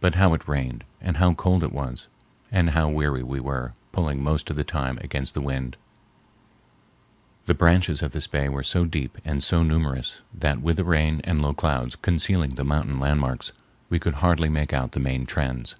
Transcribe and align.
But 0.00 0.16
how 0.16 0.34
it 0.34 0.46
rained, 0.46 0.84
and 1.00 1.16
how 1.16 1.32
cold 1.32 1.64
it 1.64 1.72
was, 1.72 2.08
and 2.50 2.68
how 2.68 2.90
weary 2.90 3.22
we 3.22 3.40
were 3.40 3.72
pulling 3.90 4.22
most 4.22 4.50
of 4.50 4.56
the 4.56 4.62
time 4.62 4.98
against 5.00 5.32
the 5.32 5.40
wind! 5.40 5.78
The 7.46 7.54
branches 7.54 8.02
of 8.02 8.12
this 8.12 8.26
bay 8.26 8.48
are 8.48 8.62
so 8.62 8.84
deep 8.84 9.16
and 9.24 9.42
so 9.42 9.62
numerous 9.62 10.20
that, 10.34 10.60
with 10.60 10.76
the 10.76 10.84
rain 10.84 11.22
and 11.24 11.40
low 11.40 11.54
clouds 11.54 11.96
concealing 11.96 12.50
the 12.50 12.64
mountain 12.66 13.00
landmarks, 13.00 13.52
we 13.88 13.98
could 13.98 14.16
hardly 14.16 14.50
make 14.50 14.74
out 14.74 14.92
the 14.92 15.00
main 15.00 15.24
trends. 15.24 15.76